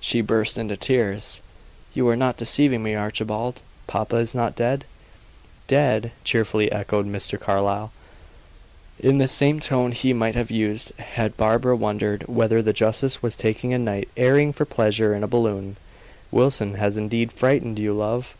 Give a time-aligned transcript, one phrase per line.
[0.00, 1.40] She burst into tears.
[1.94, 3.62] "You are not deceiving me, Archibald?
[3.86, 4.84] Papa is not dead?"
[5.68, 7.38] "Dead!" cheerfully echoed Mr.
[7.38, 7.92] Carlyle,
[8.98, 13.36] in the same tone he might have used had Barbara wondered whether the justice was
[13.36, 15.76] taking a night airing for pleasure in a balloon.
[16.32, 18.34] "Wilson has indeed frightened you, love.